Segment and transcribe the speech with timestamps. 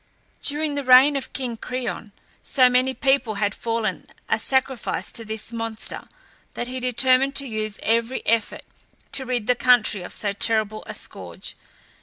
[0.41, 2.11] During the reign of King Creon,
[2.41, 6.07] so many people had fallen a sacrifice to this monster,
[6.55, 8.63] that he determined to use every effort
[9.11, 11.55] to rid the country of so terrible a scourge.